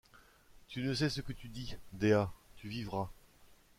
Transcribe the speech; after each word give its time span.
Tu 0.67 0.81
ne 0.81 0.95
sais 0.95 1.11
ce 1.11 1.21
que 1.21 1.31
tu 1.31 1.47
dis, 1.47 1.77
Dea! 1.93 2.31
tu 2.57 2.67
vivras. 2.67 3.11